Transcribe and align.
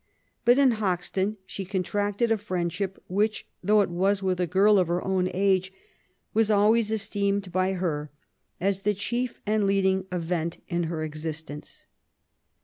But 0.45 0.57
in 0.57 0.71
Hoxton 0.71 1.37
she 1.45 1.63
contracted 1.63 2.31
a 2.31 2.37
friendship 2.39 2.97
which, 3.07 3.45
though 3.63 3.81
it 3.81 3.89
was 3.91 4.23
with 4.23 4.39
a 4.39 4.47
girl 4.47 4.79
of 4.79 4.87
her 4.87 5.03
own 5.05 5.29
age, 5.31 5.71
was 6.33 6.49
always 6.49 6.89
esteemed 6.91 7.51
by 7.51 7.73
her 7.73 8.09
as 8.59 8.81
the 8.81 8.95
chief 8.95 9.39
and 9.45 9.67
leading 9.67 10.07
event 10.11 10.57
in 10.67 10.85
her 10.85 11.03
existence. 11.03 11.85